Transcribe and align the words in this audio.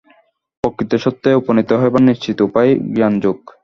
প্রকৃত 0.63 0.91
সত্যে 1.03 1.29
উপনীত 1.33 1.69
হইবার 1.81 2.01
নিশ্চিত 2.09 2.37
উপায় 2.41 2.71
জ্ঞানযোগ। 2.95 3.37